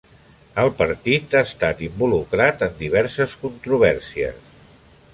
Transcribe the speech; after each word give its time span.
El 0.63 0.71
partit 0.79 1.35
ha 1.35 1.43
estat 1.49 1.85
involucrat 1.89 2.67
en 2.71 2.75
diverses 2.83 3.39
controvèrsies. 3.45 4.45